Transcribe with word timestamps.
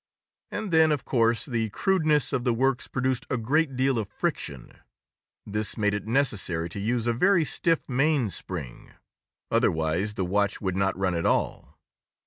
And 0.49 0.71
then, 0.71 0.91
of 0.91 1.05
course, 1.05 1.45
the 1.45 1.69
crudeness 1.69 2.33
of 2.33 2.43
the 2.43 2.55
works 2.55 2.87
produced 2.87 3.27
a 3.29 3.37
great 3.37 3.75
deal 3.75 3.99
of 3.99 4.09
friction. 4.09 4.79
This 5.45 5.77
made 5.77 5.93
it 5.93 6.07
necessary 6.07 6.69
to 6.69 6.79
use 6.79 7.05
a 7.05 7.13
very 7.13 7.45
stiff 7.45 7.87
mainspring, 7.87 8.93
otherwise 9.51 10.15
the 10.15 10.25
watch 10.25 10.59
would 10.59 10.75
not 10.75 10.97
run 10.97 11.13
at 11.13 11.27
all. 11.27 11.77